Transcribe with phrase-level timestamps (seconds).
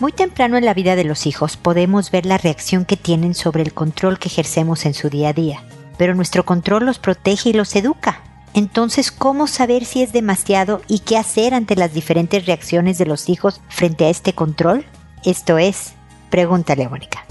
[0.00, 3.62] Muy temprano en la vida de los hijos podemos ver la reacción que tienen sobre
[3.62, 5.62] el control que ejercemos en su día a día,
[5.98, 8.22] pero nuestro control los protege y los educa.
[8.54, 13.28] Entonces, ¿cómo saber si es demasiado y qué hacer ante las diferentes reacciones de los
[13.28, 14.86] hijos frente a este control?
[15.22, 15.92] Esto es,
[16.30, 17.26] pregúntale a Mónica.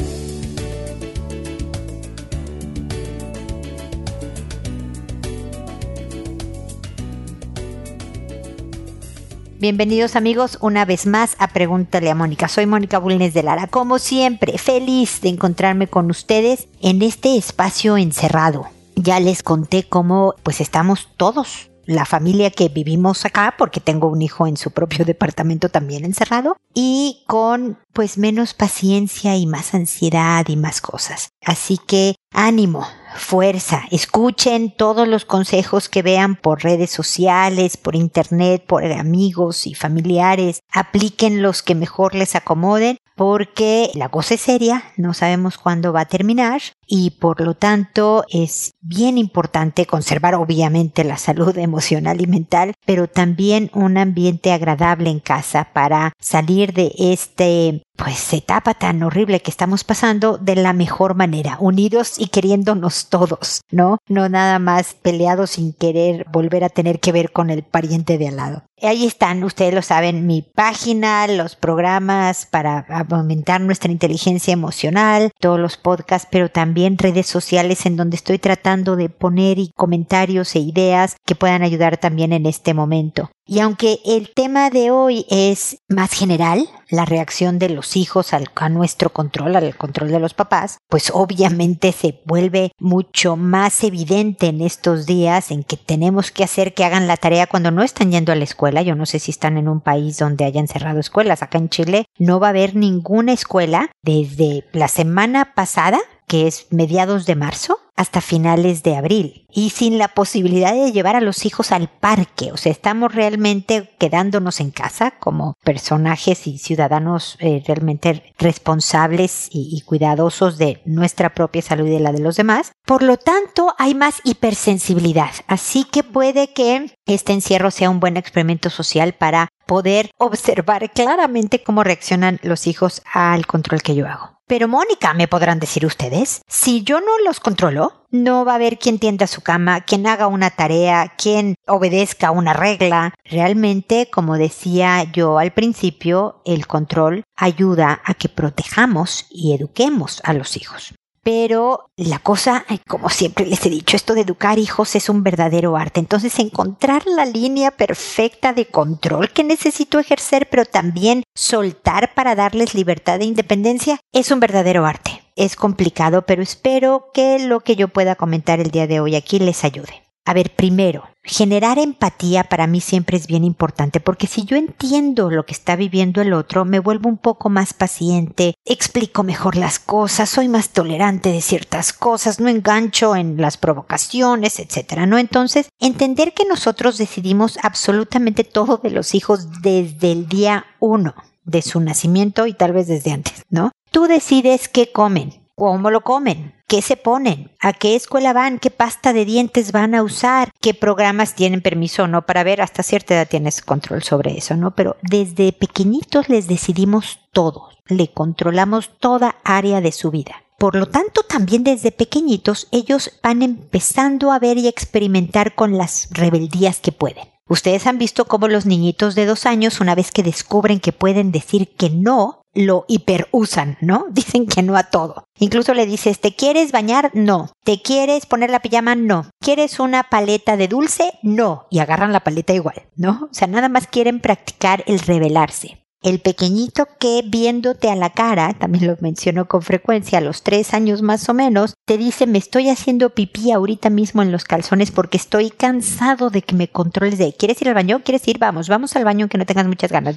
[9.60, 12.48] Bienvenidos amigos una vez más a Pregúntale a Mónica.
[12.48, 13.68] Soy Mónica Bulnes de Lara.
[13.68, 18.70] Como siempre, feliz de encontrarme con ustedes en este espacio encerrado.
[18.96, 24.22] Ya les conté cómo pues estamos todos la familia que vivimos acá, porque tengo un
[24.22, 30.48] hijo en su propio departamento también encerrado, y con pues menos paciencia y más ansiedad
[30.48, 31.32] y más cosas.
[31.44, 38.64] Así que ánimo, fuerza, escuchen todos los consejos que vean por redes sociales, por internet,
[38.66, 44.82] por amigos y familiares, apliquen los que mejor les acomoden porque la cosa es seria,
[44.96, 51.04] no sabemos cuándo va a terminar y por lo tanto es bien importante conservar obviamente
[51.04, 56.94] la salud emocional y mental, pero también un ambiente agradable en casa para salir de
[56.98, 63.10] este pues etapa tan horrible que estamos pasando de la mejor manera, unidos y queriéndonos
[63.10, 63.98] todos, ¿no?
[64.08, 68.30] No nada más peleados sin querer volver a tener que ver con el pariente de
[68.30, 68.64] al lado.
[68.82, 75.60] Ahí están, ustedes lo saben, mi página, los programas para aumentar nuestra inteligencia emocional, todos
[75.60, 81.16] los podcasts, pero también redes sociales en donde estoy tratando de poner comentarios e ideas
[81.26, 83.30] que puedan ayudar también en este momento.
[83.46, 88.46] Y aunque el tema de hoy es más general, la reacción de los hijos al,
[88.54, 94.48] a nuestro control, al control de los papás, pues obviamente se vuelve mucho más evidente
[94.48, 98.12] en estos días en que tenemos que hacer que hagan la tarea cuando no están
[98.12, 98.69] yendo a la escuela.
[98.82, 101.42] Yo no sé si están en un país donde hayan cerrado escuelas.
[101.42, 106.68] Acá en Chile no va a haber ninguna escuela desde la semana pasada que es
[106.70, 111.46] mediados de marzo, hasta finales de abril y sin la posibilidad de llevar a los
[111.46, 112.54] hijos al parque.
[112.54, 119.68] O sea, estamos realmente quedándonos en casa como personajes y ciudadanos eh, realmente responsables y,
[119.76, 122.72] y cuidadosos de nuestra propia salud y de la de los demás.
[122.86, 125.32] Por lo tanto, hay más hipersensibilidad.
[125.48, 131.64] Así que puede que este encierro sea un buen experimento social para poder observar claramente
[131.64, 134.39] cómo reaccionan los hijos al control que yo hago.
[134.50, 138.80] Pero Mónica, me podrán decir ustedes, si yo no los controlo, no va a haber
[138.80, 143.14] quien tienda su cama, quien haga una tarea, quien obedezca una regla.
[143.24, 150.34] Realmente, como decía yo al principio, el control ayuda a que protejamos y eduquemos a
[150.34, 150.96] los hijos.
[151.32, 155.78] Pero la cosa, como siempre les he dicho, esto de educar hijos es un verdadero
[155.78, 156.00] arte.
[156.00, 162.74] Entonces, encontrar la línea perfecta de control que necesito ejercer, pero también soltar para darles
[162.74, 165.22] libertad e independencia, es un verdadero arte.
[165.36, 169.38] Es complicado, pero espero que lo que yo pueda comentar el día de hoy aquí
[169.38, 170.02] les ayude.
[170.26, 175.30] A ver, primero, generar empatía para mí siempre es bien importante porque si yo entiendo
[175.30, 179.80] lo que está viviendo el otro, me vuelvo un poco más paciente, explico mejor las
[179.80, 185.18] cosas, soy más tolerante de ciertas cosas, no engancho en las provocaciones, etcétera, ¿no?
[185.20, 191.14] Entonces, entender que nosotros decidimos absolutamente todo de los hijos desde el día uno
[191.44, 193.72] de su nacimiento y tal vez desde antes, ¿no?
[193.92, 198.72] Tú decides qué comen, cómo lo comen, qué se ponen, a qué escuela van, qué
[198.72, 202.82] pasta de dientes van a usar, qué programas tienen permiso o no para ver, hasta
[202.82, 204.72] cierta edad tienes control sobre eso, ¿no?
[204.72, 210.44] Pero desde pequeñitos les decidimos todo, le controlamos toda área de su vida.
[210.58, 216.10] Por lo tanto, también desde pequeñitos ellos van empezando a ver y experimentar con las
[216.12, 217.28] rebeldías que pueden.
[217.48, 221.32] Ustedes han visto cómo los niñitos de dos años, una vez que descubren que pueden
[221.32, 224.06] decir que no, lo hiperusan, ¿no?
[224.12, 225.26] Dicen que no a todo.
[225.40, 227.12] Incluso le dices, ¿te quieres bañar?
[227.14, 227.52] No.
[227.64, 228.96] ¿Te quieres poner la pijama?
[228.96, 229.30] No.
[229.40, 231.14] ¿Quieres una paleta de dulce?
[231.24, 231.68] No.
[231.70, 233.30] Y agarran la paleta igual, ¿no?
[233.32, 235.80] O sea, nada más quieren practicar el rebelarse.
[236.02, 240.74] El pequeñito que viéndote a la cara, también lo menciono con frecuencia, a los tres
[240.74, 244.92] años más o menos, te dice me estoy haciendo pipí ahorita mismo en los calzones
[244.92, 248.02] porque estoy cansado de que me controles de ¿quieres ir al baño?
[248.06, 248.38] ¿Quieres ir?
[248.38, 250.16] Vamos, vamos al baño aunque no tengas muchas ganas.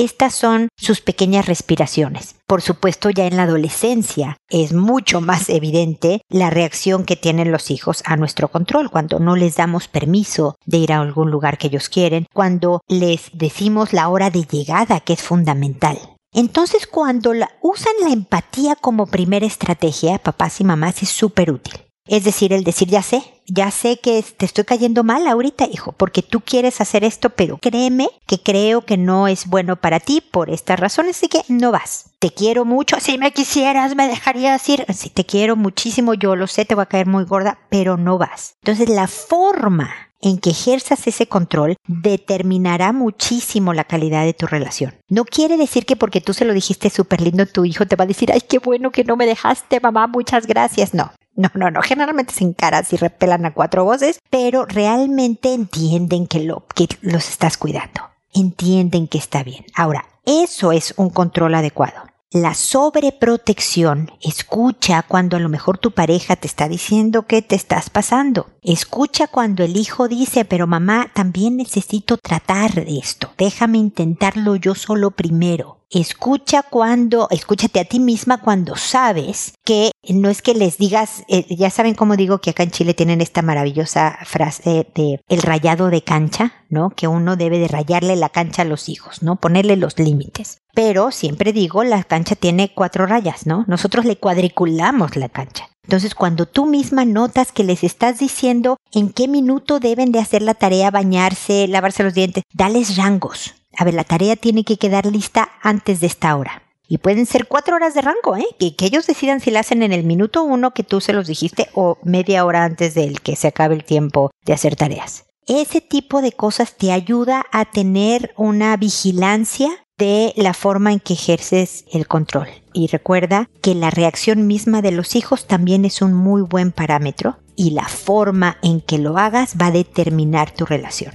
[0.00, 2.36] Estas son sus pequeñas respiraciones.
[2.46, 7.70] Por supuesto, ya en la adolescencia es mucho más evidente la reacción que tienen los
[7.70, 11.66] hijos a nuestro control cuando no les damos permiso de ir a algún lugar que
[11.66, 15.98] ellos quieren, cuando les decimos la hora de llegada que es fundamental.
[16.32, 21.74] Entonces, cuando usan la empatía como primera estrategia, papás y mamás, es súper útil.
[22.10, 25.92] Es decir, el decir, ya sé, ya sé que te estoy cayendo mal ahorita, hijo,
[25.92, 30.20] porque tú quieres hacer esto, pero créeme que creo que no es bueno para ti
[30.20, 32.10] por estas razones, así que no vas.
[32.18, 34.84] Te quiero mucho, si me quisieras, me dejarías ir.
[34.92, 38.18] Si te quiero muchísimo, yo lo sé, te voy a caer muy gorda, pero no
[38.18, 38.56] vas.
[38.64, 44.96] Entonces, la forma en que ejerzas ese control determinará muchísimo la calidad de tu relación.
[45.08, 48.02] No quiere decir que porque tú se lo dijiste súper lindo, tu hijo te va
[48.02, 50.92] a decir, ay, qué bueno que no me dejaste, mamá, muchas gracias.
[50.92, 51.82] No, no, no, no.
[51.82, 57.28] Generalmente se encaran y repelan a cuatro voces, pero realmente entienden que, lo, que los
[57.28, 58.02] estás cuidando.
[58.32, 59.64] Entienden que está bien.
[59.74, 62.09] Ahora, eso es un control adecuado.
[62.32, 67.90] La sobreprotección escucha cuando a lo mejor tu pareja te está diciendo que te estás
[67.90, 68.46] pasando.
[68.62, 73.32] Escucha cuando el hijo dice, pero mamá, también necesito tratar de esto.
[73.36, 75.80] Déjame intentarlo yo solo primero.
[75.90, 81.52] Escucha cuando, escúchate a ti misma cuando sabes que no es que les digas, eh,
[81.56, 85.90] ya saben cómo digo que acá en Chile tienen esta maravillosa frase de el rayado
[85.90, 86.90] de cancha, ¿no?
[86.90, 89.34] Que uno debe de rayarle la cancha a los hijos, ¿no?
[89.34, 90.59] Ponerle los límites.
[90.74, 93.64] Pero siempre digo, la cancha tiene cuatro rayas, ¿no?
[93.66, 95.68] Nosotros le cuadriculamos la cancha.
[95.84, 100.42] Entonces, cuando tú misma notas que les estás diciendo en qué minuto deben de hacer
[100.42, 105.06] la tarea, bañarse, lavarse los dientes, dales rangos, a ver, la tarea tiene que quedar
[105.06, 106.62] lista antes de esta hora.
[106.86, 108.46] Y pueden ser cuatro horas de rango, ¿eh?
[108.58, 111.28] Que, que, ellos decidan si la hacen en el minuto uno que tú se los
[111.28, 115.24] dijiste o media hora antes del que se acabe el tiempo de hacer tareas.
[115.46, 121.14] Ese tipo de cosas te ayuda a tener una vigilancia de la forma en que
[121.14, 122.48] ejerces el control.
[122.72, 127.38] Y recuerda que la reacción misma de los hijos también es un muy buen parámetro
[127.56, 131.14] y la forma en que lo hagas va a determinar tu relación.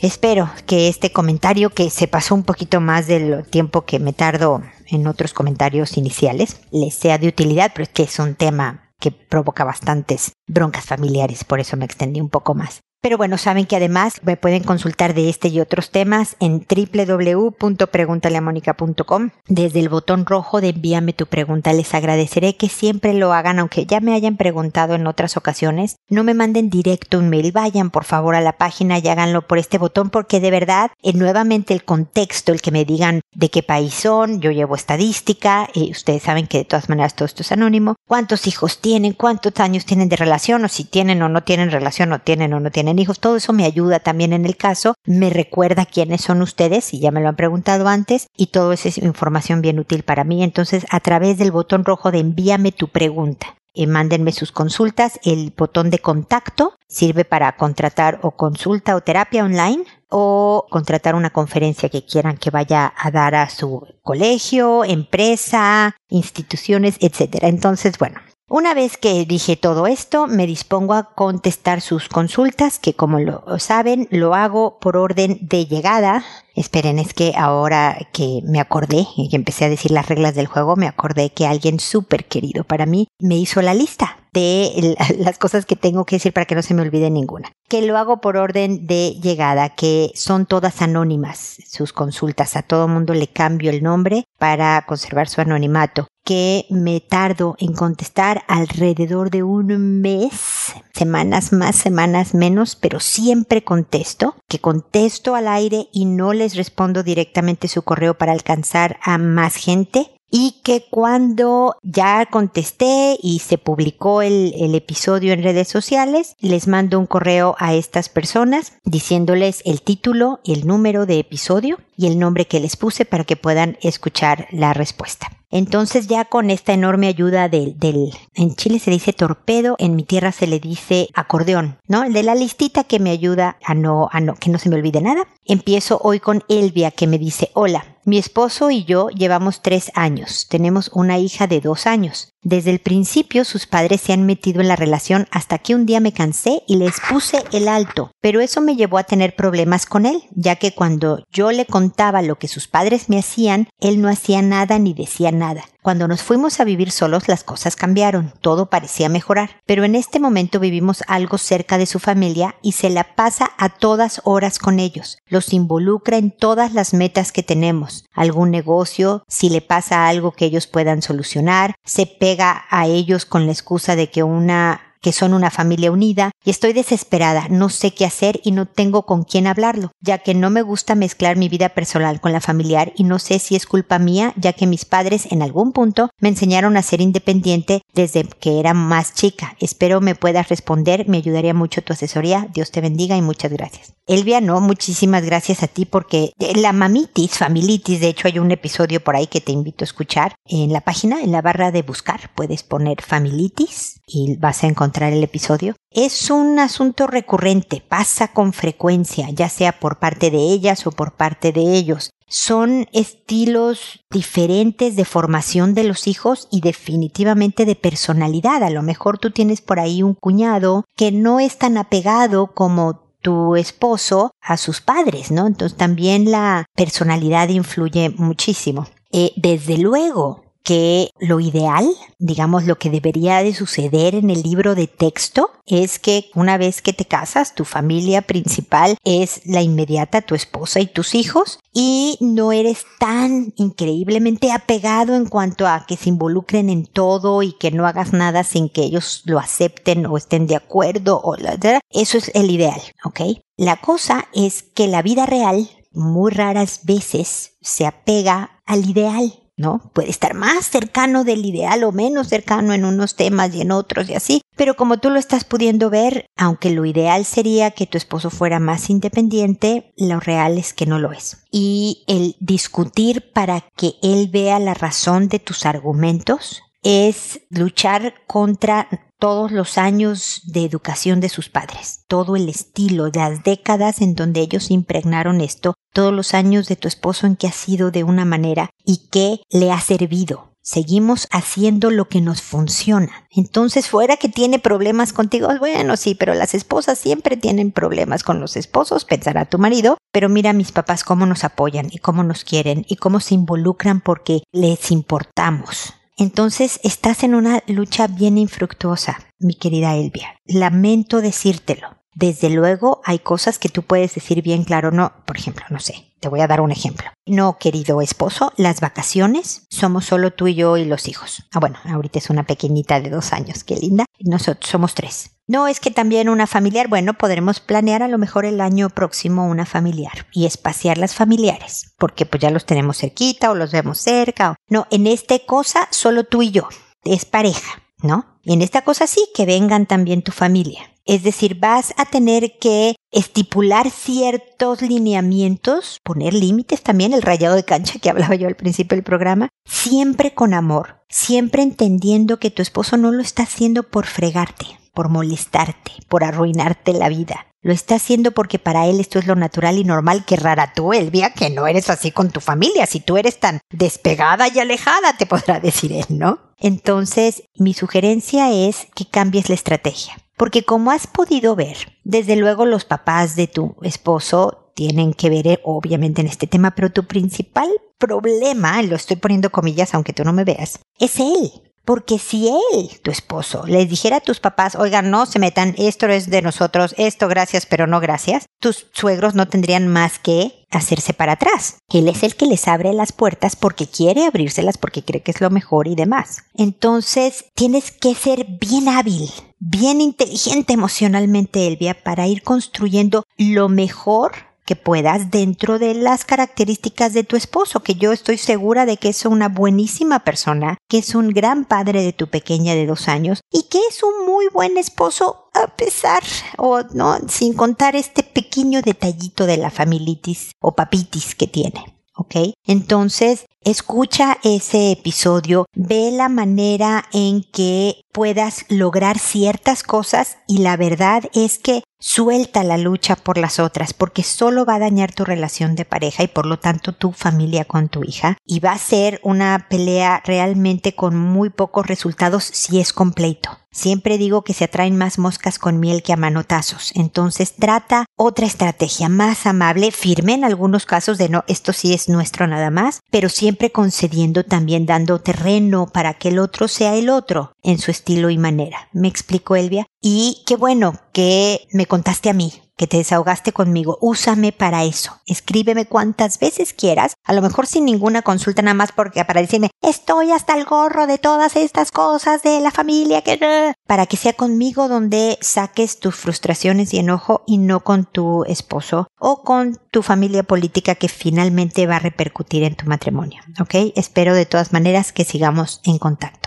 [0.00, 4.62] Espero que este comentario, que se pasó un poquito más del tiempo que me tardo
[4.86, 9.10] en otros comentarios iniciales, les sea de utilidad, pero es que es un tema que
[9.10, 12.80] provoca bastantes broncas familiares, por eso me extendí un poco más.
[13.02, 19.30] Pero bueno, saben que además me pueden consultar de este y otros temas en www.preguntaleamónica.com.
[19.48, 21.72] Desde el botón rojo de envíame tu pregunta.
[21.72, 25.96] Les agradeceré que siempre lo hagan, aunque ya me hayan preguntado en otras ocasiones.
[26.10, 27.52] No me manden directo un mail.
[27.52, 31.14] Vayan por favor a la página y háganlo por este botón porque de verdad, eh,
[31.14, 35.90] nuevamente el contexto, el que me digan de qué país son, yo llevo estadística, y
[35.90, 37.96] ustedes saben que de todas maneras todo esto es anónimo.
[38.06, 39.14] ¿Cuántos hijos tienen?
[39.14, 40.62] ¿Cuántos años tienen de relación?
[40.64, 43.52] O si tienen o no tienen relación, o tienen o no tienen hijos, todo eso
[43.52, 47.28] me ayuda también en el caso, me recuerda quiénes son ustedes, y ya me lo
[47.28, 50.42] han preguntado antes, y todo eso es información bien útil para mí.
[50.42, 53.56] Entonces, a través del botón rojo de envíame tu pregunta.
[53.72, 55.18] y mándenme sus consultas.
[55.22, 61.30] El botón de contacto sirve para contratar o consulta o terapia online o contratar una
[61.30, 67.48] conferencia que quieran que vaya a dar a su colegio, empresa, instituciones, etcétera.
[67.48, 72.94] Entonces, bueno, una vez que dije todo esto, me dispongo a contestar sus consultas, que
[72.94, 76.24] como lo saben, lo hago por orden de llegada.
[76.56, 80.48] Esperen, es que ahora que me acordé y que empecé a decir las reglas del
[80.48, 85.38] juego, me acordé que alguien súper querido para mí me hizo la lista de las
[85.38, 87.52] cosas que tengo que decir para que no se me olvide ninguna.
[87.68, 92.56] Que lo hago por orden de llegada, que son todas anónimas sus consultas.
[92.56, 97.72] A todo mundo le cambio el nombre para conservar su anonimato que me tardo en
[97.72, 105.48] contestar alrededor de un mes, semanas más, semanas menos, pero siempre contesto, que contesto al
[105.48, 110.86] aire y no les respondo directamente su correo para alcanzar a más gente y que
[110.88, 117.56] cuando ya contesté y se publicó el, episodio en redes sociales, les mando un correo
[117.58, 122.76] a estas personas diciéndoles el título, el número de episodio y el nombre que les
[122.76, 125.28] puse para que puedan escuchar la respuesta.
[125.50, 130.04] Entonces ya con esta enorme ayuda del, del, en Chile se dice torpedo, en mi
[130.04, 132.04] tierra se le dice acordeón, ¿no?
[132.04, 134.76] El de la listita que me ayuda a no, a no, que no se me
[134.76, 135.26] olvide nada.
[135.44, 140.46] Empiezo hoy con Elvia que me dice, hola, mi esposo y yo llevamos tres años,
[140.48, 142.32] tenemos una hija de dos años.
[142.42, 146.00] Desde el principio sus padres se han metido en la relación hasta que un día
[146.00, 150.06] me cansé y les puse el alto, pero eso me llevó a tener problemas con
[150.06, 154.08] él, ya que cuando yo le contaba lo que sus padres me hacían, él no
[154.08, 155.64] hacía nada ni decía nada.
[155.82, 160.20] Cuando nos fuimos a vivir solos las cosas cambiaron, todo parecía mejorar, pero en este
[160.20, 164.78] momento vivimos algo cerca de su familia y se la pasa a todas horas con
[164.78, 170.32] ellos, los involucra en todas las metas que tenemos, algún negocio, si le pasa algo
[170.32, 172.04] que ellos puedan solucionar, se
[172.38, 176.72] a ellos con la excusa de que una que son una familia unida y estoy
[176.72, 180.62] desesperada, no sé qué hacer y no tengo con quién hablarlo, ya que no me
[180.62, 184.34] gusta mezclar mi vida personal con la familiar y no sé si es culpa mía,
[184.36, 188.74] ya que mis padres en algún punto me enseñaron a ser independiente desde que era
[188.74, 189.56] más chica.
[189.60, 192.48] Espero me puedas responder, me ayudaría mucho tu asesoría.
[192.52, 193.94] Dios te bendiga y muchas gracias.
[194.06, 199.02] Elvia, no, muchísimas gracias a ti porque la mamitis, familitis, de hecho hay un episodio
[199.02, 202.30] por ahí que te invito a escuchar en la página, en la barra de buscar,
[202.34, 205.74] puedes poner familitis y vas a encontrar el episodio.
[205.90, 211.12] Es un asunto recurrente, pasa con frecuencia, ya sea por parte de ellas o por
[211.12, 212.10] parte de ellos.
[212.28, 218.62] Son estilos diferentes de formación de los hijos y definitivamente de personalidad.
[218.62, 223.10] A lo mejor tú tienes por ahí un cuñado que no es tan apegado como
[223.20, 225.46] tu esposo a sus padres, ¿no?
[225.46, 228.86] Entonces también la personalidad influye muchísimo.
[229.12, 231.88] Eh, desde luego, que lo ideal,
[232.18, 236.82] digamos lo que debería de suceder en el libro de texto, es que una vez
[236.82, 242.18] que te casas, tu familia principal es la inmediata, tu esposa y tus hijos, y
[242.20, 247.70] no eres tan increíblemente apegado en cuanto a que se involucren en todo y que
[247.70, 251.58] no hagas nada sin que ellos lo acepten o estén de acuerdo o la,
[251.90, 253.20] eso es el ideal, ¿ok?
[253.56, 259.39] La cosa es que la vida real muy raras veces se apega al ideal.
[259.60, 259.90] ¿No?
[259.92, 264.08] Puede estar más cercano del ideal o menos cercano en unos temas y en otros
[264.08, 267.98] y así, pero como tú lo estás pudiendo ver, aunque lo ideal sería que tu
[267.98, 271.44] esposo fuera más independiente, lo real es que no lo es.
[271.52, 278.88] Y el discutir para que él vea la razón de tus argumentos es luchar contra
[279.18, 284.40] todos los años de educación de sus padres, todo el estilo, las décadas en donde
[284.40, 288.24] ellos impregnaron esto, todos los años de tu esposo en que ha sido de una
[288.24, 290.50] manera y que le ha servido.
[290.62, 293.26] Seguimos haciendo lo que nos funciona.
[293.30, 298.40] Entonces, fuera que tiene problemas contigo, bueno, sí, pero las esposas siempre tienen problemas con
[298.40, 302.22] los esposos, pensará tu marido, pero mira a mis papás cómo nos apoyan y cómo
[302.24, 308.36] nos quieren y cómo se involucran porque les importamos entonces estás en una lucha bien
[308.36, 310.36] infructuosa, mi querida Elvia.
[310.44, 311.96] Lamento decírtelo.
[312.20, 316.12] Desde luego hay cosas que tú puedes decir bien claro, no, por ejemplo, no sé,
[316.20, 317.08] te voy a dar un ejemplo.
[317.24, 321.46] No, querido esposo, las vacaciones somos solo tú y yo y los hijos.
[321.50, 324.04] Ah, bueno, ahorita es una pequeñita de dos años, qué linda.
[324.18, 325.30] Nosotros somos tres.
[325.46, 329.46] No es que también una familiar, bueno, podremos planear a lo mejor el año próximo
[329.46, 333.98] una familiar y espaciar las familiares, porque pues ya los tenemos cerquita o los vemos
[333.98, 334.50] cerca.
[334.50, 334.56] O...
[334.68, 336.68] No, en esta cosa solo tú y yo,
[337.02, 338.26] es pareja, ¿no?
[338.42, 340.89] Y en esta cosa sí, que vengan también tu familia.
[341.04, 347.64] Es decir, vas a tener que estipular ciertos lineamientos, poner límites también, el rayado de
[347.64, 352.62] cancha que hablaba yo al principio del programa, siempre con amor, siempre entendiendo que tu
[352.62, 357.46] esposo no lo está haciendo por fregarte, por molestarte, por arruinarte la vida.
[357.62, 360.24] Lo está haciendo porque para él esto es lo natural y normal.
[360.24, 362.86] Que rara tú, Elvia, que no eres así con tu familia.
[362.86, 366.38] Si tú eres tan despegada y alejada, te podrá decir él, ¿no?
[366.58, 370.16] Entonces, mi sugerencia es que cambies la estrategia.
[370.40, 375.46] Porque como has podido ver, desde luego los papás de tu esposo tienen que ver
[375.46, 377.68] eh, obviamente en este tema, pero tu principal
[377.98, 381.52] problema, lo estoy poniendo comillas aunque tú no me veas, es él.
[381.84, 386.06] Porque si él, tu esposo, les dijera a tus papás, oigan, no se metan, esto
[386.06, 391.12] es de nosotros, esto gracias, pero no gracias, tus suegros no tendrían más que hacerse
[391.12, 391.76] para atrás.
[391.92, 395.42] Él es el que les abre las puertas porque quiere abrírselas, porque cree que es
[395.42, 396.44] lo mejor y demás.
[396.54, 404.32] Entonces, tienes que ser bien hábil, bien inteligente emocionalmente, Elvia, para ir construyendo lo mejor
[404.64, 409.08] que puedas dentro de las características de tu esposo, que yo estoy segura de que
[409.08, 413.40] es una buenísima persona, que es un gran padre de tu pequeña de dos años
[413.50, 416.22] y que es un muy buen esposo a pesar
[416.56, 421.99] o no, sin contar este pequeño detallito de la familitis o papitis que tiene.
[422.20, 422.54] ¿Ok?
[422.66, 430.76] Entonces, escucha ese episodio, ve la manera en que puedas lograr ciertas cosas y la
[430.76, 435.26] verdad es que Suelta la lucha por las otras porque solo va a dañar tu
[435.26, 438.78] relación de pareja y por lo tanto tu familia con tu hija y va a
[438.78, 443.59] ser una pelea realmente con muy pocos resultados si es completo.
[443.72, 446.92] Siempre digo que se atraen más moscas con miel que a manotazos.
[446.94, 452.08] Entonces trata otra estrategia más amable, firme en algunos casos de no, esto sí es
[452.08, 457.08] nuestro nada más, pero siempre concediendo también dando terreno para que el otro sea el
[457.08, 458.88] otro en su estilo y manera.
[458.92, 459.86] ¿Me explico, Elvia?
[460.00, 463.98] Y qué bueno que me contaste a mí, que te desahogaste conmigo.
[464.00, 465.20] Úsame para eso.
[465.26, 469.68] Escríbeme cuantas veces quieras, a lo mejor sin ninguna consulta nada más porque para decirme,
[469.82, 474.32] estoy hasta el gorro de todas estas cosas de la familia que para que sea
[474.32, 480.02] conmigo donde saques tus frustraciones y enojo y no con tu esposo o con tu
[480.02, 483.42] familia política que finalmente va a repercutir en tu matrimonio.
[483.60, 483.74] ¿Ok?
[483.94, 486.39] Espero de todas maneras que sigamos en contacto.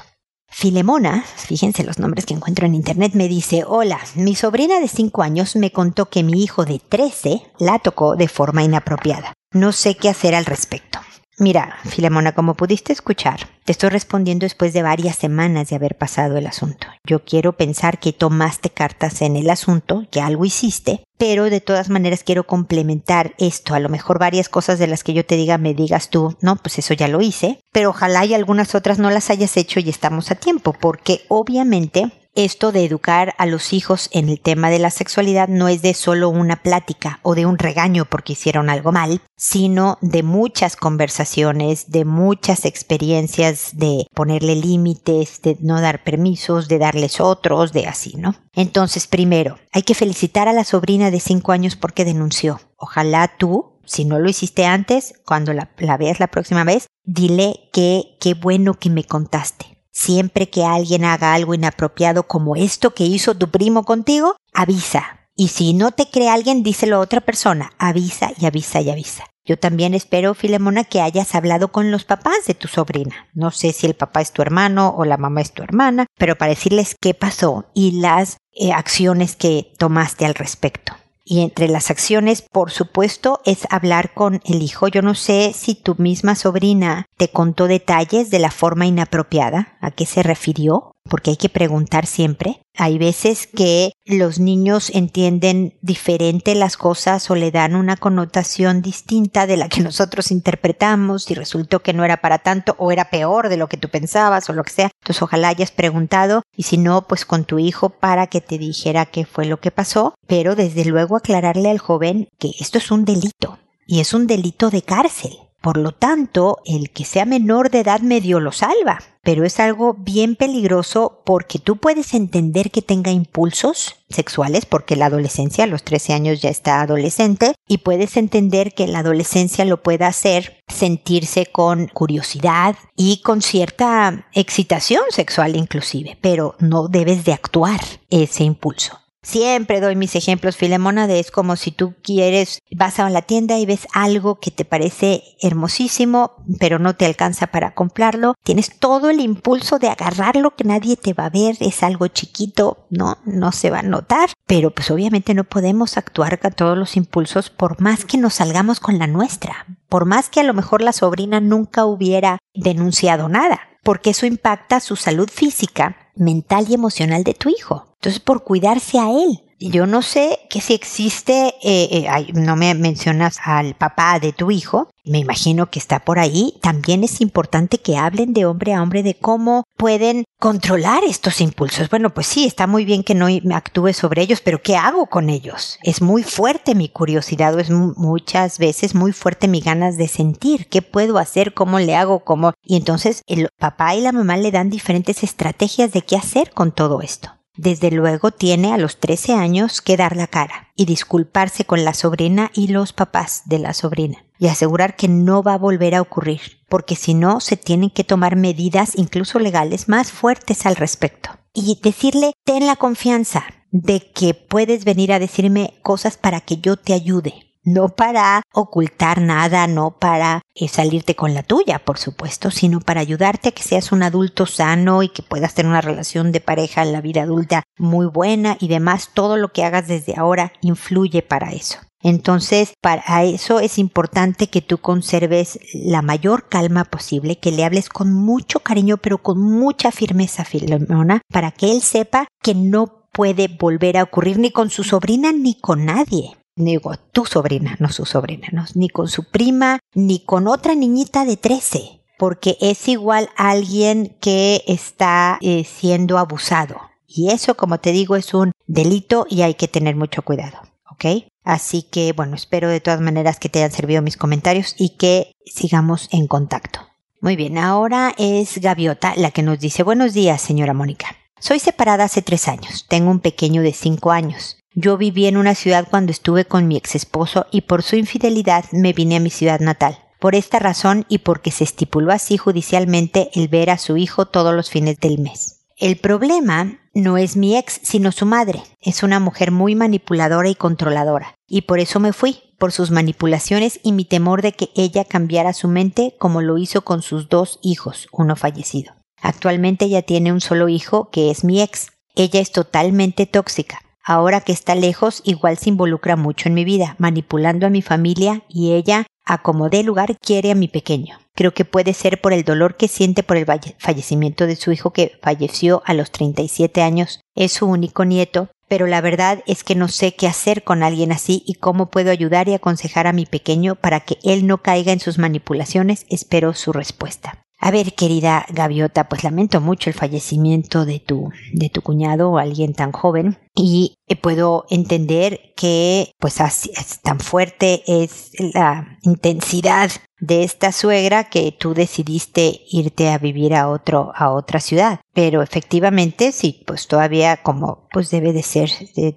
[0.55, 5.23] Filemona, fíjense los nombres que encuentro en internet, me dice, hola, mi sobrina de 5
[5.23, 9.33] años me contó que mi hijo de 13 la tocó de forma inapropiada.
[9.51, 10.99] No sé qué hacer al respecto.
[11.39, 16.37] Mira, Filemona, como pudiste escuchar, te estoy respondiendo después de varias semanas de haber pasado
[16.37, 16.87] el asunto.
[17.07, 21.89] Yo quiero pensar que tomaste cartas en el asunto, que algo hiciste, pero de todas
[21.89, 23.73] maneras quiero complementar esto.
[23.73, 26.55] A lo mejor varias cosas de las que yo te diga me digas tú, no,
[26.57, 29.89] pues eso ya lo hice, pero ojalá y algunas otras no las hayas hecho y
[29.89, 34.79] estamos a tiempo, porque obviamente esto de educar a los hijos en el tema de
[34.79, 38.91] la sexualidad no es de solo una plática o de un regaño porque hicieron algo
[38.91, 46.67] mal, sino de muchas conversaciones, de muchas experiencias de ponerle límites, de no dar permisos,
[46.67, 48.35] de darles otros, de así, ¿no?
[48.53, 52.59] Entonces, primero, hay que felicitar a la sobrina de 5 años porque denunció.
[52.77, 58.17] Ojalá tú si no lo hiciste antes, cuando la, veas la próxima vez, dile que
[58.19, 59.72] qué bueno que me contaste.
[59.93, 65.19] Siempre que alguien haga algo inapropiado como esto que hizo tu primo contigo, avisa.
[65.35, 67.71] Y si no te cree alguien, díselo a otra persona.
[67.77, 69.25] Avisa y avisa y avisa.
[69.45, 73.27] Yo también espero, Filemona, que hayas hablado con los papás de tu sobrina.
[73.33, 76.37] No sé si el papá es tu hermano o la mamá es tu hermana, pero
[76.37, 80.93] para decirles qué pasó y las eh, acciones que tomaste al respecto.
[81.25, 84.87] Y entre las acciones, por supuesto, es hablar con el hijo.
[84.87, 89.91] Yo no sé si tu misma sobrina te contó detalles de la forma inapropiada, a
[89.91, 92.61] qué se refirió, porque hay que preguntar siempre.
[92.75, 99.45] Hay veces que los niños entienden diferente las cosas o le dan una connotación distinta
[99.45, 103.49] de la que nosotros interpretamos y resultó que no era para tanto o era peor
[103.49, 104.91] de lo que tú pensabas o lo que sea.
[105.01, 109.05] Entonces ojalá hayas preguntado y si no, pues con tu hijo para que te dijera
[109.05, 113.05] qué fue lo que pasó, pero desde luego aclararle al joven que esto es un
[113.05, 115.37] delito y es un delito de cárcel.
[115.63, 119.93] Por lo tanto, el que sea menor de edad medio lo salva, pero es algo
[119.93, 125.83] bien peligroso porque tú puedes entender que tenga impulsos sexuales, porque la adolescencia a los
[125.83, 131.45] 13 años ya está adolescente, y puedes entender que la adolescencia lo pueda hacer sentirse
[131.45, 139.02] con curiosidad y con cierta excitación sexual inclusive, pero no debes de actuar ese impulso.
[139.23, 143.57] Siempre doy mis ejemplos, Filemona, de es como si tú quieres, vas a la tienda
[143.57, 148.35] y ves algo que te parece hermosísimo, pero no te alcanza para comprarlo.
[148.43, 152.85] Tienes todo el impulso de agarrarlo que nadie te va a ver, es algo chiquito,
[152.89, 156.97] no, no se va a notar, pero pues obviamente no podemos actuar con todos los
[156.97, 160.81] impulsos por más que nos salgamos con la nuestra, por más que a lo mejor
[160.81, 167.23] la sobrina nunca hubiera denunciado nada, porque eso impacta su salud física mental y emocional
[167.23, 167.85] de tu hijo.
[167.95, 169.43] Entonces, por cuidarse a él.
[169.71, 174.51] Yo no sé que si existe, eh, eh, no me mencionas al papá de tu
[174.51, 176.55] hijo, me imagino que está por ahí.
[176.61, 181.89] También es importante que hablen de hombre a hombre de cómo pueden controlar estos impulsos.
[181.89, 185.29] Bueno, pues sí, está muy bien que no actúe sobre ellos, pero ¿qué hago con
[185.29, 185.77] ellos?
[185.83, 190.67] Es muy fuerte mi curiosidad, o es muchas veces muy fuerte mi ganas de sentir.
[190.67, 191.53] ¿Qué puedo hacer?
[191.53, 192.25] ¿Cómo le hago?
[192.25, 192.51] ¿Cómo?
[192.63, 196.73] Y entonces el papá y la mamá le dan diferentes estrategias de qué hacer con
[196.73, 197.31] todo esto.
[197.55, 201.93] Desde luego tiene a los 13 años que dar la cara y disculparse con la
[201.93, 206.01] sobrina y los papás de la sobrina y asegurar que no va a volver a
[206.01, 211.29] ocurrir, porque si no se tienen que tomar medidas incluso legales más fuertes al respecto.
[211.53, 216.77] Y decirle, ten la confianza de que puedes venir a decirme cosas para que yo
[216.77, 222.51] te ayude no para ocultar nada, no para eh, salirte con la tuya, por supuesto,
[222.51, 226.31] sino para ayudarte a que seas un adulto sano y que puedas tener una relación
[226.31, 229.09] de pareja en la vida adulta muy buena y demás.
[229.13, 231.79] Todo lo que hagas desde ahora influye para eso.
[232.01, 237.87] Entonces, para eso es importante que tú conserves la mayor calma posible, que le hables
[237.87, 243.47] con mucho cariño, pero con mucha firmeza, Filomena, para que él sepa que no puede
[243.47, 248.05] volver a ocurrir ni con su sobrina ni con nadie digo, tu sobrina, no su
[248.05, 253.29] sobrina, no, ni con su prima, ni con otra niñita de 13, porque es igual
[253.35, 256.77] alguien que está eh, siendo abusado.
[257.07, 260.57] Y eso, como te digo, es un delito y hay que tener mucho cuidado,
[260.89, 261.25] ¿ok?
[261.43, 265.31] Así que, bueno, espero de todas maneras que te hayan servido mis comentarios y que
[265.45, 266.79] sigamos en contacto.
[267.21, 271.15] Muy bien, ahora es Gaviota la que nos dice, buenos días, señora Mónica.
[271.39, 274.57] Soy separada hace tres años, tengo un pequeño de cinco años.
[274.75, 278.65] Yo viví en una ciudad cuando estuve con mi ex esposo y por su infidelidad
[278.71, 279.99] me vine a mi ciudad natal.
[280.19, 284.55] Por esta razón y porque se estipuló así judicialmente el ver a su hijo todos
[284.55, 285.59] los fines del mes.
[285.77, 288.63] El problema no es mi ex, sino su madre.
[288.81, 291.35] Es una mujer muy manipuladora y controladora.
[291.47, 295.53] Y por eso me fui, por sus manipulaciones y mi temor de que ella cambiara
[295.53, 298.93] su mente como lo hizo con sus dos hijos, uno fallecido.
[299.21, 301.91] Actualmente ella tiene un solo hijo que es mi ex.
[302.15, 303.79] Ella es totalmente tóxica.
[304.03, 308.43] Ahora que está lejos, igual se involucra mucho en mi vida, manipulando a mi familia
[308.49, 311.19] y ella, a como dé lugar, quiere a mi pequeño.
[311.35, 313.45] Creo que puede ser por el dolor que siente por el
[313.79, 317.21] fallecimiento de su hijo que falleció a los 37 años.
[317.33, 321.11] Es su único nieto, pero la verdad es que no sé qué hacer con alguien
[321.11, 324.91] así y cómo puedo ayudar y aconsejar a mi pequeño para que él no caiga
[324.91, 326.05] en sus manipulaciones.
[326.09, 327.43] Espero su respuesta.
[327.65, 332.37] A ver, querida gaviota, pues lamento mucho el fallecimiento de tu, de tu cuñado o
[332.37, 339.91] alguien tan joven y eh, puedo entender que pues es tan fuerte es la intensidad
[340.19, 345.01] de esta suegra que tú decidiste irte a vivir a otro a otra ciudad.
[345.13, 349.15] Pero efectivamente sí pues todavía como pues debe de ser de,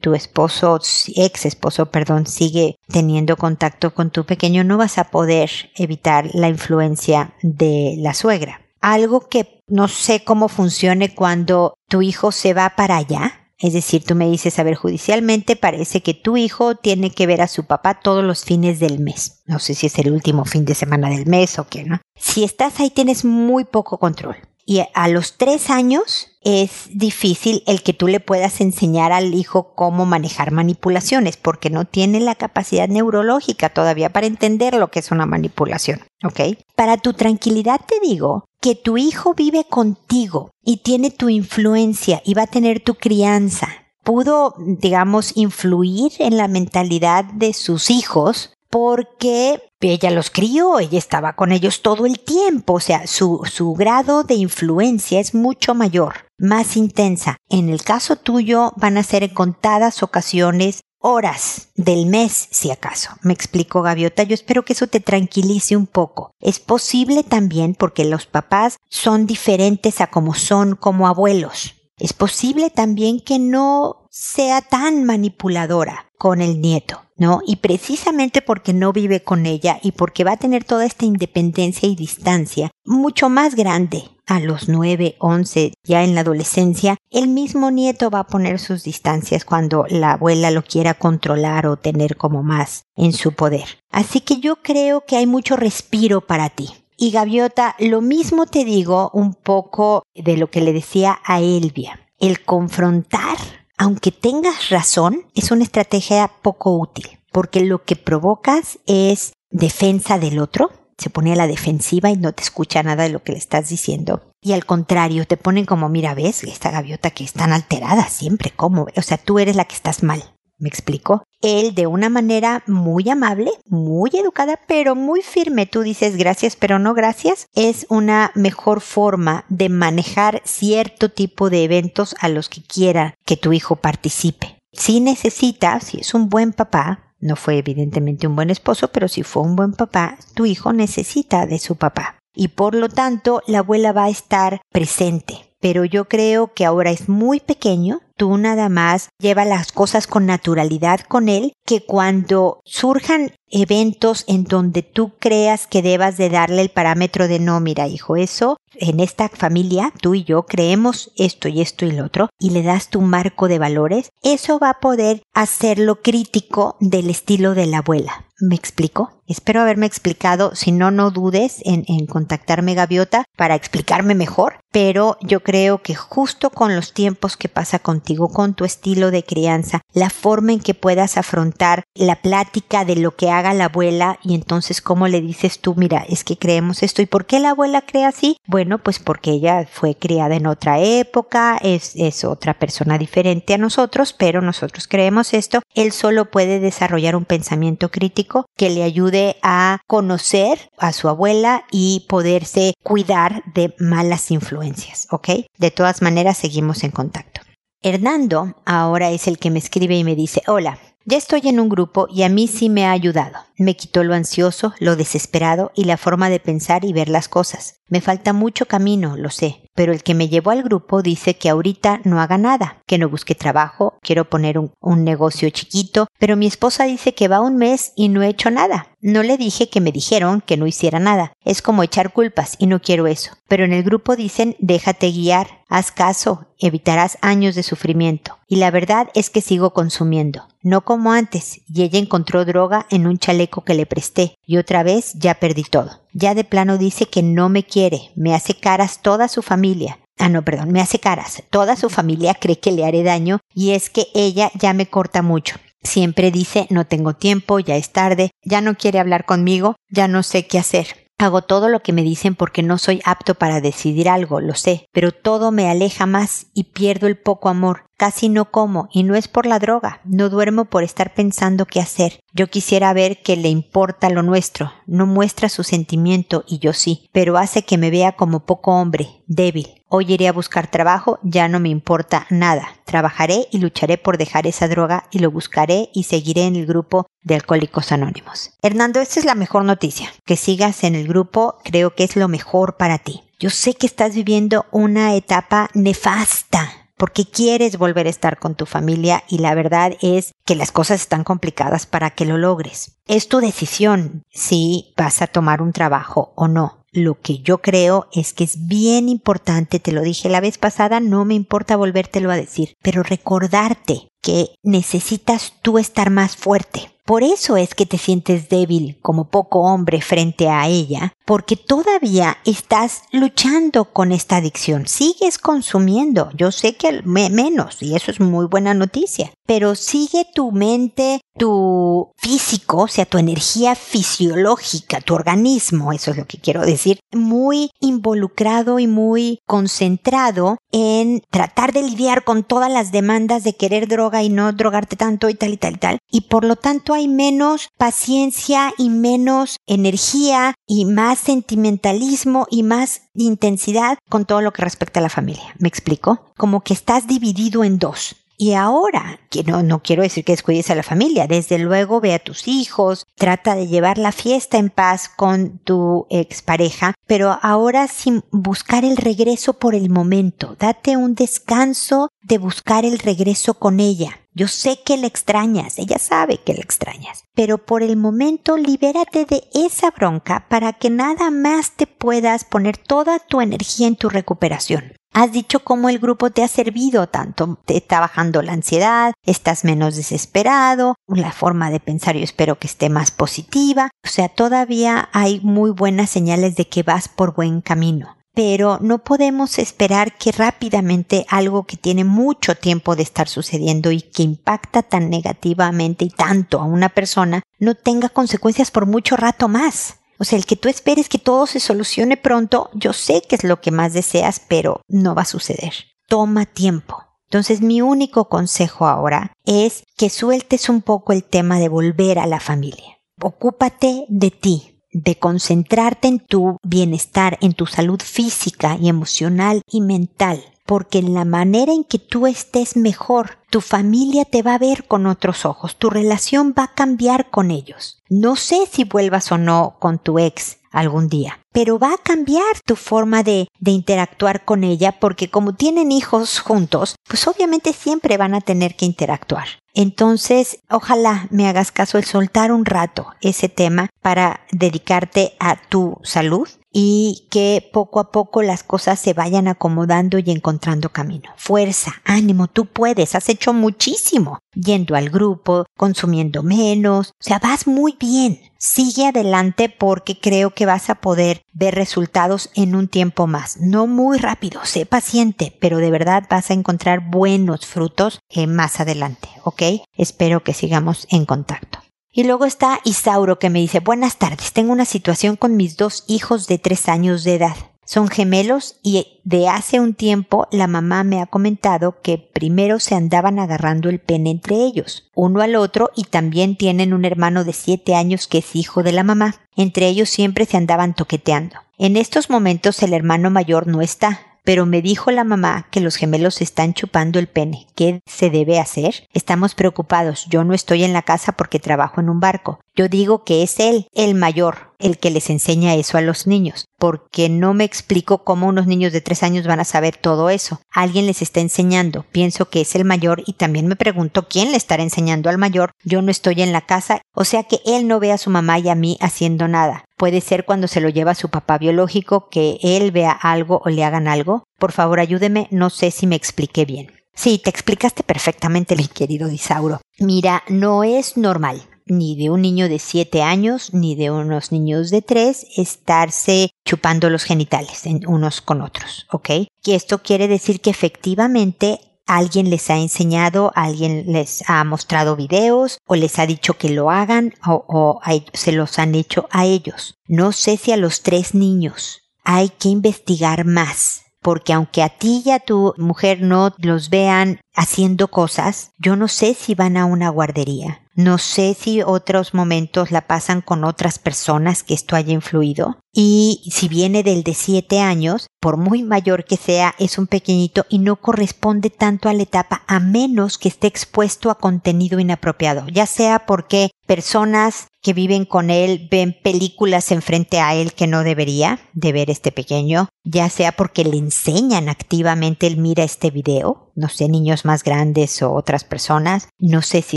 [0.00, 0.80] tu esposo
[1.14, 6.48] ex esposo perdón sigue teniendo contacto con tu pequeño no vas a poder evitar la
[6.48, 8.62] influencia de la suegra.
[8.80, 14.04] Algo que no sé cómo funcione cuando tu hijo se va para allá es decir,
[14.04, 17.64] tú me dices, a ver, judicialmente parece que tu hijo tiene que ver a su
[17.64, 19.42] papá todos los fines del mes.
[19.46, 22.00] No sé si es el último fin de semana del mes o qué, ¿no?
[22.16, 24.36] Si estás ahí tienes muy poco control.
[24.68, 29.74] Y a los tres años es difícil el que tú le puedas enseñar al hijo
[29.74, 35.12] cómo manejar manipulaciones, porque no tiene la capacidad neurológica todavía para entender lo que es
[35.12, 36.00] una manipulación.
[36.24, 36.58] ¿Ok?
[36.74, 42.34] Para tu tranquilidad te digo que tu hijo vive contigo y tiene tu influencia y
[42.34, 43.68] va a tener tu crianza.
[44.02, 51.34] Pudo, digamos, influir en la mentalidad de sus hijos porque ella los crió, ella estaba
[51.34, 56.26] con ellos todo el tiempo, o sea, su, su grado de influencia es mucho mayor,
[56.38, 57.36] más intensa.
[57.48, 63.10] En el caso tuyo van a ser en contadas ocasiones horas del mes, si acaso.
[63.22, 64.24] Me explico, Gaviota.
[64.24, 66.32] Yo espero que eso te tranquilice un poco.
[66.40, 71.74] Es posible también porque los papás son diferentes a como son como abuelos.
[71.98, 77.02] Es posible también que no sea tan manipuladora con el nieto.
[77.16, 77.40] ¿no?
[77.46, 81.88] Y precisamente porque no vive con ella y porque va a tener toda esta independencia
[81.88, 87.70] y distancia mucho más grande a los 9, 11, ya en la adolescencia, el mismo
[87.70, 92.42] nieto va a poner sus distancias cuando la abuela lo quiera controlar o tener como
[92.42, 93.78] más en su poder.
[93.90, 96.70] Así que yo creo que hay mucho respiro para ti.
[96.96, 102.00] Y Gaviota, lo mismo te digo un poco de lo que le decía a Elvia.
[102.18, 103.36] El confrontar
[103.78, 110.38] aunque tengas razón, es una estrategia poco útil, porque lo que provocas es defensa del
[110.38, 113.38] otro, se pone a la defensiva y no te escucha nada de lo que le
[113.38, 114.22] estás diciendo.
[114.40, 118.50] Y al contrario, te ponen como, mira, ves, esta gaviota que es tan alterada siempre,
[118.56, 118.86] ¿cómo?
[118.96, 120.24] O sea, tú eres la que estás mal.
[120.58, 121.22] ¿Me explico?
[121.42, 126.78] Él de una manera muy amable, muy educada, pero muy firme, tú dices gracias, pero
[126.78, 132.62] no gracias, es una mejor forma de manejar cierto tipo de eventos a los que
[132.62, 134.58] quiera que tu hijo participe.
[134.72, 139.22] Si necesita, si es un buen papá, no fue evidentemente un buen esposo, pero si
[139.22, 142.18] fue un buen papá, tu hijo necesita de su papá.
[142.34, 145.45] Y por lo tanto, la abuela va a estar presente.
[145.68, 150.24] Pero yo creo que ahora es muy pequeño, tú nada más lleva las cosas con
[150.24, 156.62] naturalidad con él, que cuando surjan eventos en donde tú creas que debas de darle
[156.62, 161.48] el parámetro de no, mira hijo, eso en esta familia, tú y yo creemos esto
[161.48, 164.80] y esto y lo otro, y le das tu marco de valores, eso va a
[164.80, 168.26] poder hacerlo crítico del estilo de la abuela.
[168.38, 169.22] ¿Me explico?
[169.26, 170.54] Espero haberme explicado.
[170.54, 174.58] Si no, no dudes en, en, contactarme, Gaviota, para explicarme mejor.
[174.70, 179.24] Pero yo creo que justo con los tiempos que pasa contigo, con tu estilo de
[179.24, 184.18] crianza, la forma en que puedas afrontar la plática de lo que haga la abuela
[184.22, 187.00] y entonces cómo le dices tú, mira, es que creemos esto.
[187.00, 188.36] ¿Y por qué la abuela cree así?
[188.46, 193.58] Bueno, pues porque ella fue criada en otra época, es, es otra persona diferente a
[193.58, 195.60] nosotros, pero nosotros creemos esto.
[195.74, 201.64] Él solo puede desarrollar un pensamiento crítico que le ayude a conocer a su abuela
[201.70, 205.28] y poderse cuidar de malas influencias, ¿ok?
[205.58, 207.40] De todas maneras, seguimos en contacto.
[207.82, 211.68] Hernando ahora es el que me escribe y me dice, hola, ya estoy en un
[211.68, 213.45] grupo y a mí sí me ha ayudado.
[213.58, 217.76] Me quitó lo ansioso, lo desesperado y la forma de pensar y ver las cosas.
[217.88, 221.48] Me falta mucho camino, lo sé, pero el que me llevó al grupo dice que
[221.48, 226.48] ahorita no haga nada, que no busque trabajo, quiero poner un, negocio chiquito, pero mi
[226.48, 228.88] esposa dice que va un mes y no he hecho nada.
[229.00, 231.32] No le dije que me dijeron que no hiciera nada.
[231.44, 233.30] Es como echar culpas y no quiero eso.
[233.46, 238.36] Pero en el grupo dicen déjate guiar, haz caso, evitarás años de sufrimiento.
[238.48, 240.48] Y la verdad es que sigo consumiendo.
[240.60, 244.82] No como antes, y ella encontró droga en un chaleco que le presté, y otra
[244.82, 246.02] vez ya perdí todo.
[246.12, 249.98] Ya de plano dice que no me quiere, me hace caras toda su familia.
[250.18, 251.42] Ah, no, perdón, me hace caras.
[251.50, 255.22] Toda su familia cree que le haré daño y es que ella ya me corta
[255.22, 255.56] mucho.
[255.82, 260.22] Siempre dice no tengo tiempo, ya es tarde, ya no quiere hablar conmigo, ya no
[260.22, 261.06] sé qué hacer.
[261.18, 264.86] Hago todo lo que me dicen porque no soy apto para decidir algo, lo sé,
[264.92, 267.86] pero todo me aleja más y pierdo el poco amor.
[267.98, 271.80] Casi no como, y no es por la droga, no duermo por estar pensando qué
[271.80, 272.20] hacer.
[272.34, 277.08] Yo quisiera ver que le importa lo nuestro, no muestra su sentimiento y yo sí,
[277.12, 279.82] pero hace que me vea como poco hombre, débil.
[279.88, 282.68] Hoy iré a buscar trabajo, ya no me importa nada.
[282.84, 287.06] Trabajaré y lucharé por dejar esa droga y lo buscaré y seguiré en el grupo
[287.22, 288.50] de Alcohólicos Anónimos.
[288.60, 290.12] Hernando, esta es la mejor noticia.
[290.26, 293.22] Que sigas en el grupo creo que es lo mejor para ti.
[293.38, 298.66] Yo sé que estás viviendo una etapa nefasta porque quieres volver a estar con tu
[298.66, 302.96] familia y la verdad es que las cosas están complicadas para que lo logres.
[303.06, 306.84] Es tu decisión si vas a tomar un trabajo o no.
[306.92, 310.98] Lo que yo creo es que es bien importante, te lo dije la vez pasada,
[310.98, 317.22] no me importa volvértelo a decir, pero recordarte que necesitas tú estar más fuerte, por
[317.22, 323.02] eso es que te sientes débil como poco hombre frente a ella, porque todavía estás
[323.12, 324.88] luchando con esta adicción.
[324.88, 330.50] Sigues consumiendo, yo sé que menos, y eso es muy buena noticia, pero sigue tu
[330.50, 336.62] mente, tu físico, o sea, tu energía fisiológica, tu organismo, eso es lo que quiero
[336.62, 343.54] decir, muy involucrado y muy concentrado en tratar de lidiar con todas las demandas de
[343.54, 345.98] querer droga y no drogarte tanto y tal y tal y tal.
[346.10, 353.02] Y por lo tanto hay menos paciencia y menos energía y más sentimentalismo y más
[353.14, 355.54] intensidad con todo lo que respecta a la familia.
[355.58, 356.32] ¿Me explico?
[356.36, 358.16] Como que estás dividido en dos.
[358.38, 362.14] Y ahora, que no, no quiero decir que descuides a la familia, desde luego ve
[362.14, 367.88] a tus hijos, trata de llevar la fiesta en paz con tu expareja, pero ahora
[367.88, 373.80] sin buscar el regreso por el momento, date un descanso de buscar el regreso con
[373.80, 374.20] ella.
[374.38, 379.24] Yo sé que la extrañas, ella sabe que la extrañas, pero por el momento libérate
[379.24, 384.10] de esa bronca para que nada más te puedas poner toda tu energía en tu
[384.10, 384.92] recuperación.
[385.14, 387.58] Has dicho cómo el grupo te ha servido tanto.
[387.64, 392.66] Te está bajando la ansiedad, estás menos desesperado, la forma de pensar yo espero que
[392.66, 393.88] esté más positiva.
[394.04, 398.18] O sea, todavía hay muy buenas señales de que vas por buen camino.
[398.36, 404.02] Pero no podemos esperar que rápidamente algo que tiene mucho tiempo de estar sucediendo y
[404.02, 409.48] que impacta tan negativamente y tanto a una persona no tenga consecuencias por mucho rato
[409.48, 410.00] más.
[410.18, 413.42] O sea, el que tú esperes que todo se solucione pronto, yo sé que es
[413.42, 415.72] lo que más deseas, pero no va a suceder.
[416.06, 417.04] Toma tiempo.
[417.24, 422.26] Entonces mi único consejo ahora es que sueltes un poco el tema de volver a
[422.26, 422.98] la familia.
[423.18, 429.80] Ocúpate de ti, de concentrarte en tu bienestar, en tu salud física y emocional y
[429.80, 434.58] mental porque en la manera en que tú estés mejor, tu familia te va a
[434.58, 438.02] ver con otros ojos, tu relación va a cambiar con ellos.
[438.10, 442.60] No sé si vuelvas o no con tu ex algún día, pero va a cambiar
[442.66, 448.34] tu forma de, interactuar con ella porque como tienen hijos juntos, pues obviamente siempre van
[448.34, 449.46] a tener que interactuar.
[449.78, 456.00] Entonces, ojalá me hagas caso el soltar un rato ese tema para dedicarte a tu
[456.02, 461.30] salud y que poco a poco las cosas se vayan acomodando y encontrando camino.
[461.38, 467.66] Fuerza, ánimo, tú puedes, has hecho muchísimo, yendo al grupo, consumiendo menos, o sea, vas
[467.66, 468.42] muy bien.
[468.58, 473.56] Sigue adelante porque creo que vas a poder ver resultados en un tiempo más.
[473.58, 478.80] No muy rápido, sé paciente, pero de verdad vas a encontrar buenos frutos eh, más
[478.80, 479.62] adelante, ¿ok?
[479.96, 481.85] Espero que sigamos en contacto.
[482.16, 486.02] Y luego está Isauro que me dice, buenas tardes, tengo una situación con mis dos
[486.08, 487.54] hijos de tres años de edad.
[487.84, 492.94] Son gemelos y de hace un tiempo la mamá me ha comentado que primero se
[492.94, 497.52] andaban agarrando el pene entre ellos, uno al otro y también tienen un hermano de
[497.52, 499.34] siete años que es hijo de la mamá.
[499.54, 501.56] Entre ellos siempre se andaban toqueteando.
[501.76, 505.96] En estos momentos el hermano mayor no está, pero me dijo la mamá que los
[505.96, 507.66] gemelos están chupando el pene.
[507.74, 509.08] ¿Qué se debe hacer?
[509.12, 510.26] Estamos preocupados.
[510.30, 512.60] Yo no estoy en la casa porque trabajo en un barco.
[512.76, 516.66] Yo digo que es él, el mayor, el que les enseña eso a los niños,
[516.78, 520.60] porque no me explico cómo unos niños de tres años van a saber todo eso.
[520.70, 522.04] Alguien les está enseñando.
[522.12, 525.72] Pienso que es el mayor y también me pregunto quién le estará enseñando al mayor.
[525.82, 528.60] Yo no estoy en la casa, o sea que él no ve a su mamá
[528.60, 529.85] y a mí haciendo nada.
[529.96, 533.70] Puede ser cuando se lo lleva a su papá biológico que él vea algo o
[533.70, 534.44] le hagan algo.
[534.58, 536.92] Por favor, ayúdeme, no sé si me expliqué bien.
[537.14, 539.80] Sí, te explicaste perfectamente, mi querido Disauro.
[539.98, 544.90] Mira, no es normal ni de un niño de 7 años ni de unos niños
[544.90, 549.30] de 3 estarse chupando los genitales unos con otros, ¿ok?
[549.64, 555.78] Y esto quiere decir que efectivamente alguien les ha enseñado, alguien les ha mostrado videos
[555.86, 558.00] o les ha dicho que lo hagan o,
[558.32, 559.96] se los han hecho a ellos.
[560.06, 565.22] No sé si a los tres niños hay que investigar más porque aunque a ti
[565.24, 569.84] y a tu mujer no los vean haciendo cosas, yo no sé si van a
[569.84, 570.80] una guardería.
[570.96, 575.78] No sé si otros momentos la pasan con otras personas que esto haya influido.
[575.98, 580.66] Y si viene del de siete años, por muy mayor que sea, es un pequeñito
[580.68, 585.66] y no corresponde tanto a la etapa a menos que esté expuesto a contenido inapropiado,
[585.68, 591.02] ya sea porque personas que viven con él ven películas enfrente a él que no
[591.02, 596.72] debería de ver este pequeño, ya sea porque le enseñan activamente él mira este video,
[596.74, 599.96] no sé, niños más grandes o otras personas, no sé si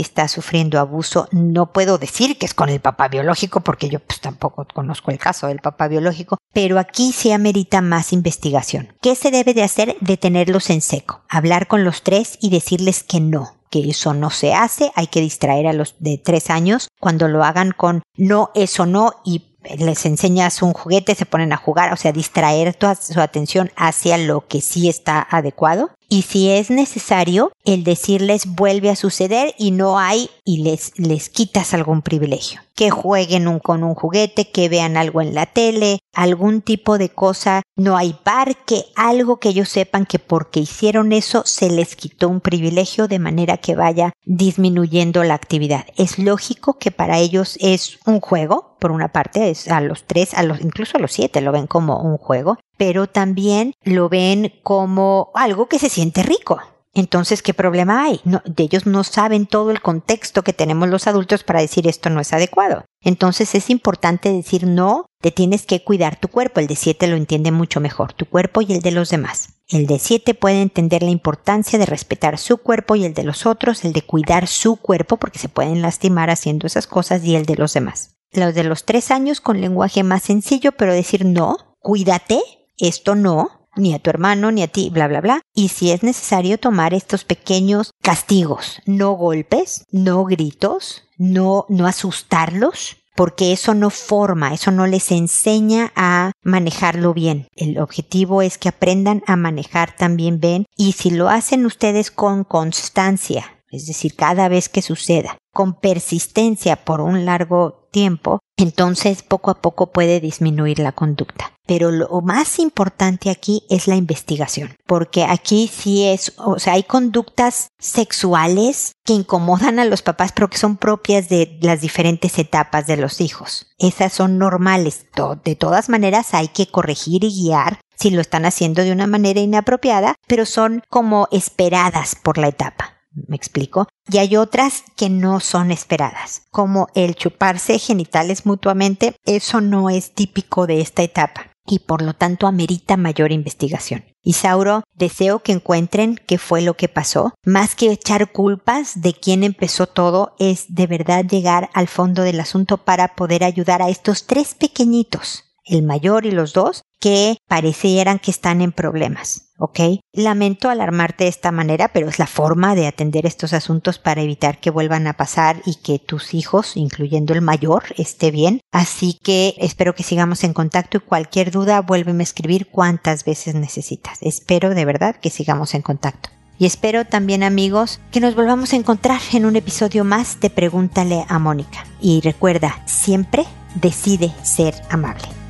[0.00, 4.20] está sufriendo abuso, no puedo decir que es con el papá biológico porque yo pues
[4.20, 8.94] tampoco conozco el caso del papá biológico, pero aquí se amerita más investigación.
[9.02, 9.96] ¿Qué se debe de hacer?
[10.00, 14.54] Detenerlos en seco, hablar con los tres y decirles que no, que eso no se
[14.54, 18.86] hace, hay que distraer a los de tres años cuando lo hagan con no, eso
[18.86, 19.44] no y
[19.78, 24.16] les enseñas un juguete, se ponen a jugar, o sea, distraer toda su atención hacia
[24.16, 29.70] lo que sí está adecuado y si es necesario, el decirles vuelve a suceder y
[29.70, 32.60] no hay y les, les quitas algún privilegio.
[32.80, 37.60] Que jueguen con un juguete, que vean algo en la tele, algún tipo de cosa,
[37.76, 42.40] no hay parque, algo que ellos sepan que porque hicieron eso se les quitó un
[42.40, 45.84] privilegio de manera que vaya disminuyendo la actividad.
[45.98, 50.32] Es lógico que para ellos es un juego, por una parte, es a los tres,
[50.32, 54.54] a los, incluso a los siete lo ven como un juego, pero también lo ven
[54.62, 56.62] como algo que se siente rico.
[56.92, 58.20] Entonces, ¿qué problema hay?
[58.24, 62.20] No, ellos no saben todo el contexto que tenemos los adultos para decir esto no
[62.20, 62.84] es adecuado.
[63.00, 66.60] Entonces es importante decir no, te tienes que cuidar tu cuerpo.
[66.60, 69.60] El de 7 lo entiende mucho mejor, tu cuerpo y el de los demás.
[69.68, 73.46] El de 7 puede entender la importancia de respetar su cuerpo y el de los
[73.46, 77.46] otros, el de cuidar su cuerpo porque se pueden lastimar haciendo esas cosas y el
[77.46, 78.16] de los demás.
[78.32, 82.40] Los de los 3 años con lenguaje más sencillo, pero decir no, cuídate,
[82.78, 85.40] esto no, ni a tu hermano, ni a ti, bla, bla, bla.
[85.54, 92.96] Y si es necesario tomar estos pequeños castigos, no golpes, no gritos, no, no asustarlos,
[93.16, 97.48] porque eso no forma, eso no les enseña a manejarlo bien.
[97.54, 102.44] El objetivo es que aprendan a manejar también bien y si lo hacen ustedes con
[102.44, 109.50] constancia, es decir, cada vez que suceda, con persistencia por un largo tiempo, entonces poco
[109.50, 111.52] a poco puede disminuir la conducta.
[111.70, 116.82] Pero lo más importante aquí es la investigación, porque aquí sí es, o sea, hay
[116.82, 122.88] conductas sexuales que incomodan a los papás, pero que son propias de las diferentes etapas
[122.88, 123.68] de los hijos.
[123.78, 125.06] Esas son normales.
[125.44, 129.38] De todas maneras hay que corregir y guiar si lo están haciendo de una manera
[129.38, 132.96] inapropiada, pero son como esperadas por la etapa.
[133.28, 133.86] ¿Me explico?
[134.10, 140.14] Y hay otras que no son esperadas, como el chuparse genitales mutuamente, eso no es
[140.14, 144.04] típico de esta etapa y por lo tanto amerita mayor investigación.
[144.22, 147.32] Isauro, deseo que encuentren qué fue lo que pasó.
[147.44, 152.40] Más que echar culpas de quién empezó todo, es de verdad llegar al fondo del
[152.40, 158.18] asunto para poder ayudar a estos tres pequeñitos, el mayor y los dos, que parecieran
[158.18, 159.50] que están en problemas.
[159.60, 159.80] ¿ok?
[160.12, 164.58] Lamento alarmarte de esta manera, pero es la forma de atender estos asuntos para evitar
[164.58, 168.60] que vuelvan a pasar y que tus hijos, incluyendo el mayor, esté bien.
[168.72, 173.54] Así que espero que sigamos en contacto y cualquier duda vuélveme a escribir cuantas veces
[173.54, 174.18] necesitas.
[174.22, 176.30] Espero de verdad que sigamos en contacto.
[176.58, 181.24] Y espero también amigos que nos volvamos a encontrar en un episodio más de Pregúntale
[181.28, 181.86] a Mónica.
[182.02, 185.39] Y recuerda, siempre decide ser amable.